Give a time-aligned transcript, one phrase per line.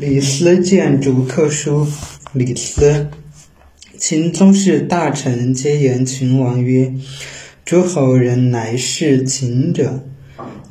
[0.00, 1.84] 李斯见逐客书，
[2.32, 3.08] 李斯，
[3.98, 6.94] 秦宗室大臣皆言秦王曰
[7.66, 10.04] ：“诸侯人乃是秦者，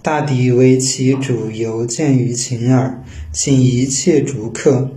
[0.00, 3.02] 大抵为其主犹见于秦耳。
[3.32, 4.96] 请一切逐客。”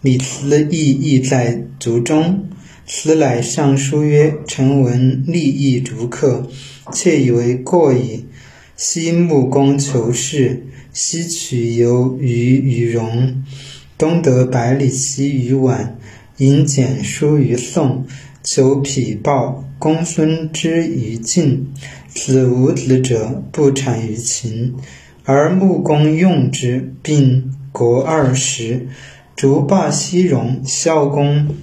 [0.00, 2.48] 李斯亦意在族中。
[2.86, 6.48] 斯乃上书曰：“臣闻利益逐客，
[6.94, 8.24] 窃以为过矣。
[8.76, 13.42] 昔穆公求士，西取由于与戎。”
[13.98, 15.92] 东得百里奚于宛，
[16.36, 18.04] 引简书于宋，
[18.42, 21.72] 求匹报公孙之于晋。
[22.08, 24.74] 子无子者，不产于秦。
[25.24, 28.88] 而穆公用之，并国二十，
[29.34, 30.60] 逐霸西戎。
[30.62, 31.54] 孝公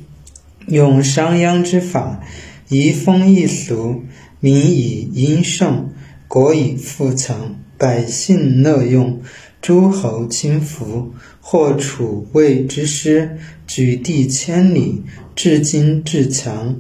[0.66, 2.24] 用商鞅之法，
[2.70, 4.02] 移风易俗，
[4.40, 5.93] 民以殷盛，
[6.34, 9.22] 国以富强，百姓乐用。
[9.62, 13.38] 诸侯亲服，或楚魏之师，
[13.68, 15.04] 举地千里，
[15.36, 16.76] 至今至强。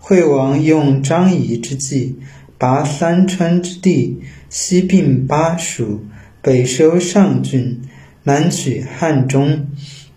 [0.00, 2.16] 惠王用张仪之计，
[2.58, 6.00] 拔三川之地，西并巴蜀，
[6.42, 7.80] 北收上郡，
[8.24, 9.68] 南取汉中，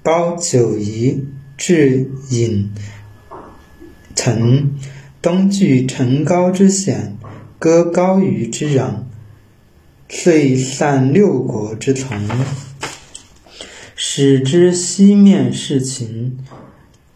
[0.02, 1.26] 包九夷，
[1.56, 2.66] 至郢
[4.16, 4.72] 城，
[5.22, 7.19] 东据陈高之险，
[7.60, 9.04] 割高于之壤。
[10.08, 12.28] 遂散六国之从，
[13.96, 16.38] 使之西面事秦。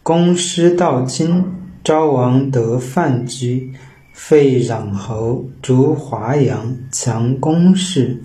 [0.02, 1.44] 公师到今，
[1.82, 3.72] 昭王得范雎，
[4.12, 8.22] 废壤侯，逐华阳，强公室，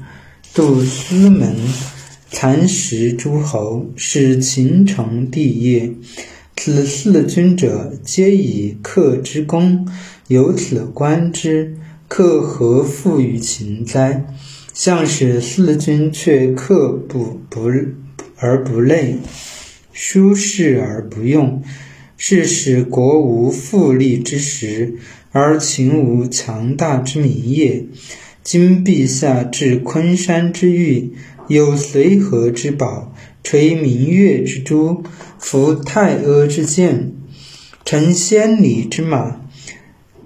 [0.54, 1.56] 杜司门，
[2.30, 5.92] 蚕食诸侯，使秦成帝业。
[6.58, 9.88] 此四君者，皆以克之功，
[10.28, 11.78] 由此观之，
[12.10, 14.26] 克何负于秦哉？
[14.74, 17.70] 向使四君却克不不
[18.38, 19.18] 而不累，
[19.94, 21.62] 舒适而不用，
[22.18, 24.96] 是使国无富利之时，
[25.32, 27.86] 而秦无强大之民也。
[28.42, 31.14] 今陛下至昆山之玉，
[31.48, 33.14] 有随和之宝，
[33.44, 35.04] 垂明月之珠，
[35.38, 37.12] 服太阿之剑，
[37.86, 39.42] 乘千里之马，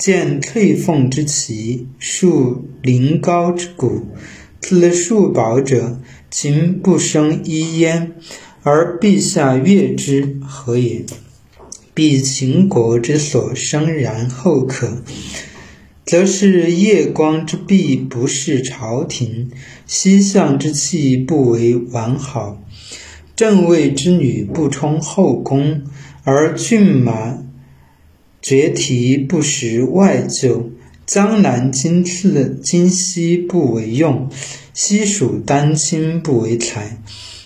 [0.03, 4.02] 见翠凤之旗，树临高之谷。
[4.59, 5.97] 此数宝者，
[6.30, 8.12] 秦不生一焉，
[8.63, 11.06] 而陛下悦之，何也？
[11.94, 15.02] 必秦国之所生，然后可，
[16.06, 19.52] 则是夜光之璧不是朝廷，
[19.86, 22.62] 西向之器不为完好，
[23.38, 25.84] 正位之女不充后宫，
[26.25, 27.38] 而骏马
[28.44, 30.66] 绝蹄不识外厩。
[31.06, 34.30] 江南今次今西不为用，
[34.74, 36.98] 西蜀丹青不为才，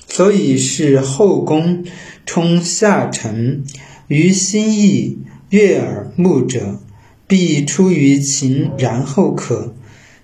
[0.07, 1.83] 所以是后宫
[2.25, 3.63] 充下臣，
[4.07, 5.19] 于心意
[5.49, 6.79] 悦耳目者，
[7.27, 9.75] 必出于秦，然后可，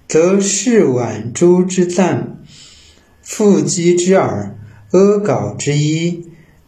[0.08, 2.38] 则是宛珠之赞，
[3.22, 4.58] 腹肌之耳，
[4.92, 6.26] 阿缟之衣，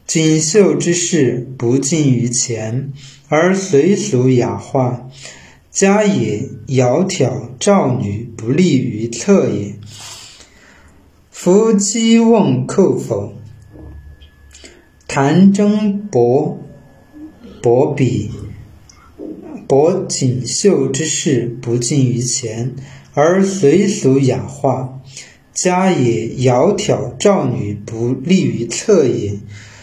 [0.07, 2.91] 锦绣之饰，不尽于前，
[3.27, 5.09] 而随俗雅化。
[5.71, 9.75] 家也窈窕赵女，不利于策也。
[11.29, 13.33] 夫姬瓮寇否？
[15.07, 16.57] 谈征博
[17.61, 18.31] 博比
[19.67, 22.75] 博锦绣之事，不近于前，
[23.13, 25.01] 而随俗雅化。
[25.53, 29.39] 家也窈窕赵女，不利于策也。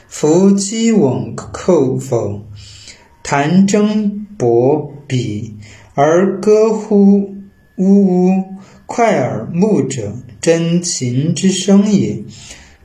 [0.09, 2.47] 夫姬瓮寇否？
[3.23, 5.55] 谈征博比。
[5.95, 7.35] 而歌乎
[7.77, 8.45] 呜呜，
[8.87, 12.25] 快耳目者，真情之声也。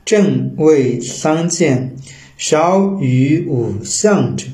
[0.04, 1.96] 正谓桑见，
[2.36, 4.46] 少于五象者，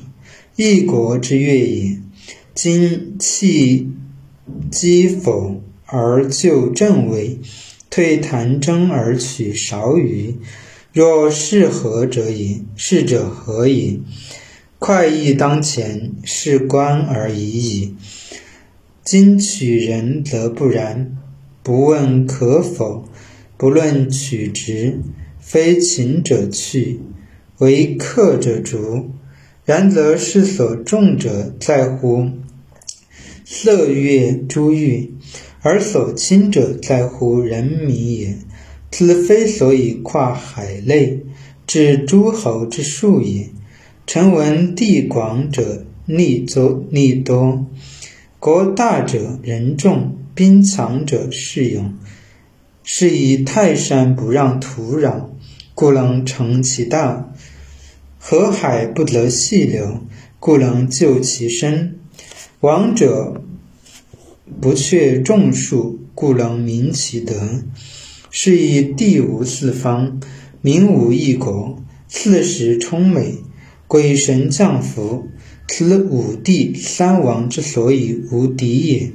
[0.55, 1.97] 一国之乐也。
[2.53, 3.89] 今弃
[4.71, 7.39] 击否而就正位，
[7.89, 10.35] 退谈争而取少余，
[10.93, 12.61] 若是何者也？
[12.75, 13.99] 是者何也？
[14.87, 17.95] 快意当前，是观而已矣。
[19.03, 21.17] 今取人则不然，
[21.63, 23.09] 不问可否，
[23.57, 24.99] 不论取直，
[25.39, 26.99] 非秦者去，
[27.57, 29.09] 为客者逐。
[29.63, 32.29] 然则是所重者在乎
[33.43, 35.15] 色乐珠玉，
[35.61, 38.37] 而所轻者在乎人民也。
[38.91, 41.21] 此非所以跨海内，
[41.65, 43.49] 至诸侯之数也。
[44.07, 47.65] 臣闻地广者利多，利多。
[48.39, 51.91] 国大者人众，兵强者势勇。
[52.83, 55.29] 是以泰山不让土壤，
[55.73, 57.33] 故能成其大；
[58.19, 60.01] 河海不得细流，
[60.39, 61.95] 故能就其深；
[62.59, 63.41] 王者
[64.61, 67.33] 不却众数，故能明其德。
[68.29, 70.19] 是以地无四方，
[70.61, 73.33] 民无一国，四时充美，
[73.87, 75.27] 鬼神降福。
[75.67, 79.11] 此五帝三王之所以无敌也。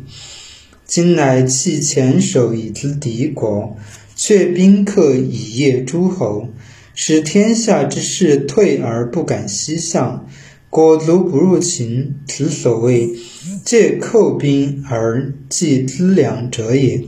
[0.84, 3.76] 今乃弃黔首以资敌国，
[4.16, 6.48] 却宾客以业诸侯，
[6.92, 10.26] 使天下之士退而不敢西向，
[10.68, 12.16] 果足不入秦。
[12.26, 13.10] 此所谓
[13.64, 17.04] 借寇兵而济资粮者也。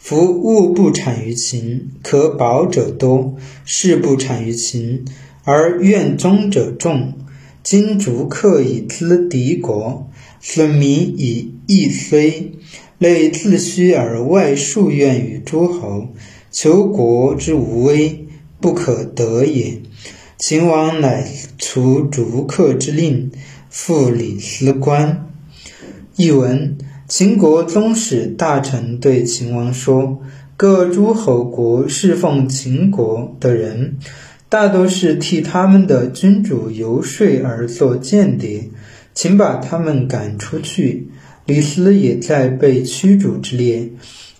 [0.00, 5.04] 夫物不产于秦，可保者多；事不产于秦，
[5.50, 7.14] 而愿忠者众。
[7.62, 10.10] 今逐客以资敌国，
[10.42, 12.52] 损民以益虽，
[12.98, 16.08] 内自虚而外树怨于诸侯，
[16.50, 18.26] 求国之无威，
[18.60, 19.80] 不可得也。
[20.36, 23.30] 秦王乃除逐客之令，
[23.70, 25.30] 复李斯官。
[26.16, 26.76] 译文：
[27.08, 30.20] 秦国宗室大臣对秦王说
[30.58, 33.96] ：“各诸侯国侍奉秦国的人。”
[34.50, 38.70] 大多是替他们的君主游说而做间谍，
[39.12, 41.08] 请把他们赶出去。
[41.44, 43.90] 李斯也在被驱逐之列。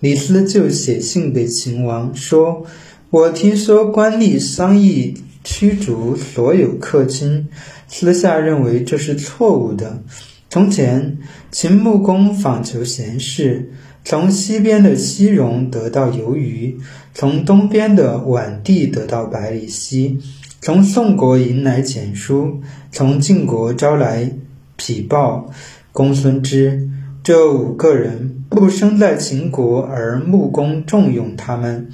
[0.01, 2.65] 李斯就写信给秦王说
[3.11, 5.15] ：“我听说官吏商议
[5.45, 7.49] 驱逐所有客卿，
[7.87, 10.03] 私下认为这是错误的。
[10.49, 11.19] 从前，
[11.51, 13.71] 秦穆公访求贤士。”
[14.05, 16.79] 从西边的西戎得到鱿鱼，
[17.13, 20.19] 从东边的宛地得到百里奚，
[20.63, 22.61] 从宋国迎来简书，
[22.91, 24.33] 从晋国招来
[24.77, 25.51] 匹豹、
[25.93, 26.89] 公孙支。
[27.23, 31.91] 这五个人不生在秦国，而穆公重用他们，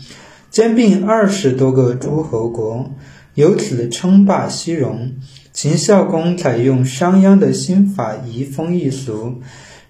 [0.48, 2.92] 兼并二十多个诸侯国，
[3.34, 5.14] 由此称霸西戎。
[5.52, 9.40] 秦孝公采用商鞅的新法，移风易俗。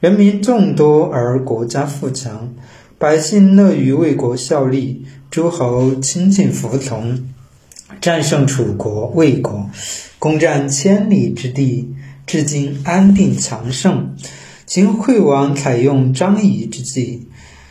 [0.00, 2.54] 人民众多而国家富强，
[2.98, 7.26] 百姓乐于为国效力，诸侯亲近服从，
[8.00, 9.70] 战胜楚国、魏国，
[10.18, 11.94] 攻占千里之地，
[12.26, 14.14] 至今安定强盛。
[14.66, 17.28] 秦惠王采用张仪之计，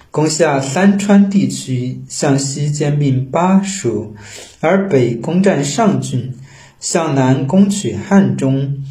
[0.10, 4.16] 攻下三川地区，向西兼并巴蜀，
[4.60, 6.34] 而北攻占上郡，
[6.80, 8.84] 向南攻取汉中，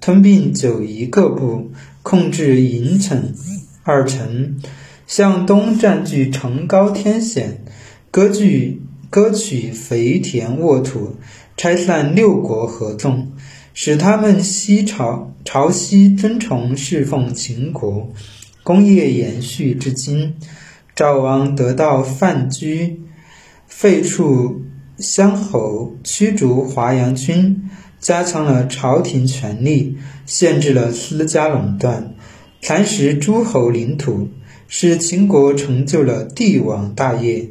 [0.00, 1.72] 吞并九夷各部。
[2.08, 3.34] 控制营城
[3.82, 4.60] 二城，
[5.08, 7.64] 向东占据城高天险，
[8.12, 8.80] 割据
[9.10, 11.16] 割取肥田沃土，
[11.56, 13.32] 拆散六国合纵，
[13.74, 18.12] 使他们西朝朝西尊崇侍奉秦国，
[18.62, 20.36] 功业延续至今。
[20.94, 23.00] 赵王得到范雎，
[23.66, 24.60] 废黜
[24.98, 27.68] 乡侯，驱逐华阳君。
[28.06, 32.14] 加强了朝廷权力，限制了私家垄断，
[32.62, 34.28] 蚕食诸侯领土，
[34.68, 37.48] 使秦国成就了帝王大业。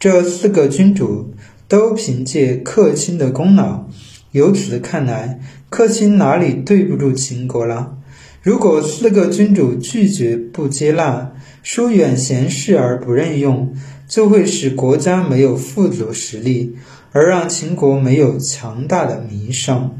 [0.00, 1.34] 这四个君主
[1.68, 3.86] 都凭借客卿的功劳。
[4.32, 7.98] 由此看来，客卿哪里对不住秦国了？
[8.40, 11.32] 如果四个君主拒绝不接纳，
[11.62, 13.76] 疏远贤士而不任用，
[14.08, 16.76] 就会使国家没有富足实力。
[17.10, 19.98] 而让秦国没有强大的名声。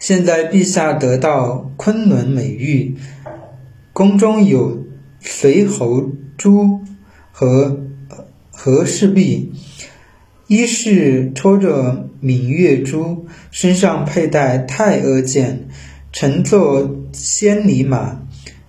[0.00, 2.96] 现在陛下得到昆仑美誉，
[3.92, 4.86] 宫中有
[5.20, 6.80] 随侯珠
[7.30, 7.82] 和
[8.50, 9.52] 和氏璧，
[10.46, 15.68] 一是戳着明月珠，身上佩戴太阿剑，
[16.12, 18.22] 乘坐千里马，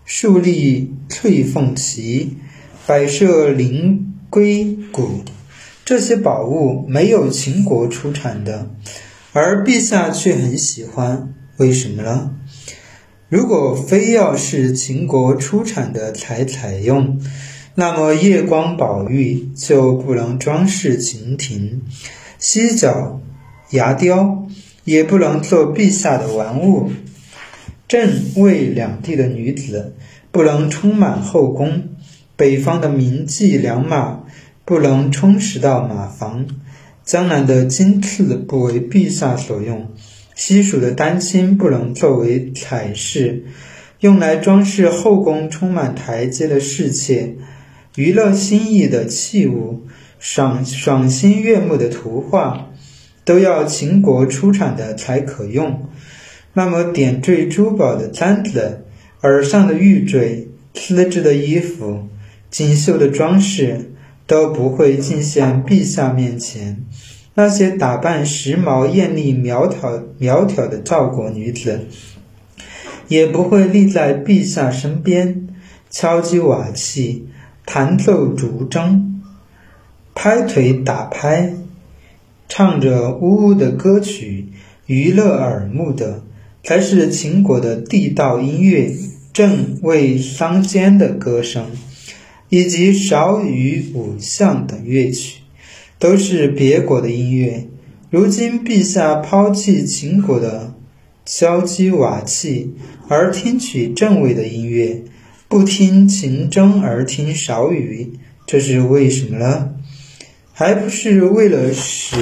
[0.03, 2.35] 竖立翠凤旗，
[2.85, 5.21] 摆设灵龟鼓。
[5.85, 8.69] 这些宝物没有秦国出产的，
[9.33, 12.35] 而陛下却很喜欢，为什么呢？
[13.29, 17.21] 如果非要是秦国出产的才采用，
[17.75, 21.81] 那么夜光宝玉就不能装饰秦庭，
[22.38, 23.21] 犀角、
[23.69, 24.47] 牙雕
[24.83, 26.91] 也不能做陛下的玩物，
[27.88, 29.95] 郑、魏两地的女子
[30.31, 31.83] 不能充满后宫，
[32.35, 34.23] 北方的名妓良马。
[34.63, 36.45] 不能充实到马房，
[37.03, 39.91] 江南的金刺不为陛下所用，
[40.36, 43.43] 西蜀的丹青不能作为彩饰，
[44.00, 47.36] 用来装饰后宫充满台阶的侍妾，
[47.96, 49.88] 娱乐心意的器物，
[50.20, 52.70] 赏赏心悦目的图画，
[53.25, 55.89] 都要秦国出产的才可用。
[56.53, 58.86] 那么点缀珠宝的簪子，
[59.24, 62.08] 耳上的玉坠，丝质的衣服，
[62.51, 63.88] 锦绣的装饰。
[64.31, 66.85] 都不会进献陛下面前。
[67.33, 71.81] 那些打扮时髦、艳丽、苗条、苗条的赵国女子，
[73.09, 75.50] 也不会立在陛下身边，
[75.89, 77.27] 敲击瓦器，
[77.65, 79.01] 弹奏竹筝，
[80.15, 81.53] 拍腿打拍，
[82.47, 84.47] 唱着呜呜的歌曲，
[84.85, 86.23] 娱乐耳目的，
[86.63, 88.93] 才是秦国的地道音乐，
[89.33, 91.65] 正为桑间的歌声，
[92.51, 95.39] 以及韶羽、五象等乐曲。
[95.98, 97.67] 都是别国的音乐。
[98.10, 100.74] 如今陛下抛弃秦国的
[101.27, 102.74] 敲击瓦器，
[103.08, 105.03] 而听取正位的音乐，
[105.48, 108.13] 不听秦筝而听韶羽，
[108.48, 109.75] 这是为什么呢？
[110.51, 112.17] 还不是为了使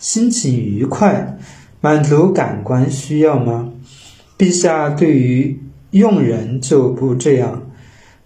[0.00, 1.38] 心情愉快，
[1.80, 3.72] 满足感官需要吗？
[4.36, 5.60] 陛下对于
[5.92, 7.65] 用人就不这样，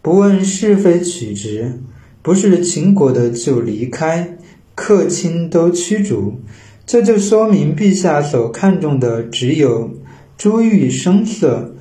[0.02, 1.80] 不问是非曲直，
[2.22, 4.36] 不是秦国的就离开。
[4.74, 6.40] 客卿都驱逐，
[6.86, 9.90] 这就说明陛下所看重的只有
[10.38, 11.74] 珠玉声色，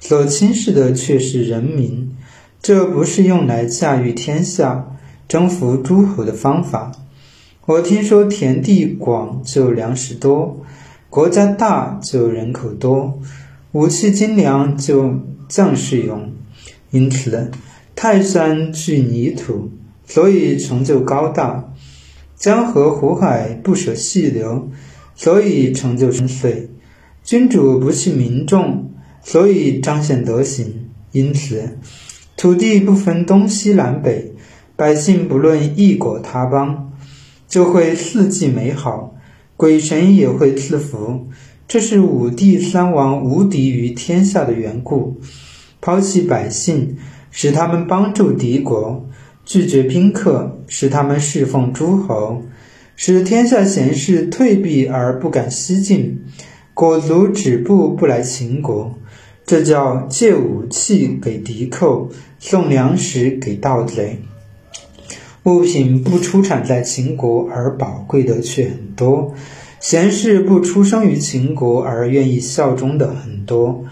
[0.00, 2.14] 所轻视的却是人民。
[2.60, 6.92] 这不是用来驾驭天下、征服诸侯的方法。
[7.64, 10.62] 我听说田地广就粮食多，
[11.08, 13.18] 国家大就人口多，
[13.72, 15.14] 武器精良就
[15.48, 16.30] 将士勇。
[16.92, 17.50] 因此，
[17.96, 19.70] 泰山聚泥土，
[20.06, 21.72] 所以成就高大。
[22.36, 24.70] 江河湖海不舍细流，
[25.14, 26.68] 所以成就深邃；
[27.24, 28.90] 君主不弃民众，
[29.22, 30.90] 所以彰显德行。
[31.12, 31.78] 因此，
[32.36, 34.32] 土地不分东西南北，
[34.76, 36.92] 百姓不论异国他邦，
[37.48, 39.14] 就会四季美好，
[39.56, 41.28] 鬼神也会赐福。
[41.68, 45.20] 这是五帝三王无敌于天下的缘故。
[45.82, 46.96] 抛弃百姓，
[47.30, 49.06] 使他们帮助敌国。
[49.44, 52.42] 拒绝宾客，使他们侍奉诸侯，
[52.94, 56.20] 使天下贤士退避而不敢西进，
[56.72, 58.94] 裹足止步不来秦国，
[59.44, 62.08] 这叫借武器给敌寇，
[62.38, 64.20] 送粮食给盗贼。
[65.42, 69.34] 物品不出产在秦国而宝贵的却很多，
[69.80, 73.84] 贤士不出生于秦国而愿意效忠的很多。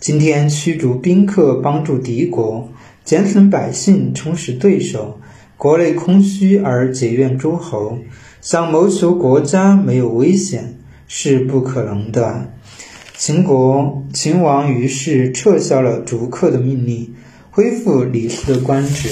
[0.00, 2.68] 今天驱逐宾客，帮助敌国。
[3.04, 5.18] 减损百姓，充实对手，
[5.56, 7.98] 国内空虚而结怨诸侯，
[8.40, 10.76] 想谋求国家没有危险
[11.08, 12.52] 是不可能的。
[13.16, 17.14] 秦国秦王于是撤销了逐客的命令，
[17.50, 19.08] 恢复李斯的官职。